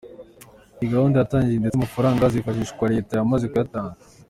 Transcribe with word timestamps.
Iyi 0.79 0.91
gahunda 0.93 1.15
yaratangijwe 1.17 1.59
ndetse 1.61 1.77
amafaranga 1.77 2.21
azifashishwa 2.23 2.91
leta 2.93 3.11
yamaze 3.13 3.45
kuyatanga. 3.51 3.95